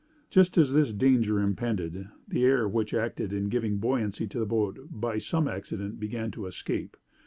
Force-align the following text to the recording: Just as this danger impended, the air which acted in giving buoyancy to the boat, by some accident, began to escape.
Just 0.31 0.57
as 0.57 0.73
this 0.73 0.93
danger 0.93 1.39
impended, 1.39 2.07
the 2.27 2.43
air 2.43 2.67
which 2.67 2.91
acted 2.91 3.31
in 3.31 3.49
giving 3.49 3.77
buoyancy 3.77 4.25
to 4.29 4.39
the 4.39 4.47
boat, 4.47 4.87
by 4.89 5.19
some 5.19 5.47
accident, 5.47 5.99
began 5.99 6.31
to 6.31 6.47
escape. 6.47 6.97